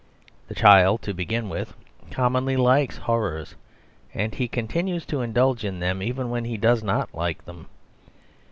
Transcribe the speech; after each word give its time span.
The 0.47 0.55
child, 0.55 1.03
to 1.03 1.13
begin 1.13 1.47
with, 1.47 1.75
commonly 2.09 2.57
likes 2.57 2.97
horrors, 2.97 3.53
and 4.15 4.33
he 4.33 4.47
continues 4.47 5.05
to 5.05 5.21
indulge 5.21 5.63
in 5.63 5.79
them 5.79 6.01
even 6.01 6.31
when 6.31 6.43
he 6.45 6.57
does 6.57 6.81
not 6.81 7.13
like 7.13 7.45
them. 7.45 7.67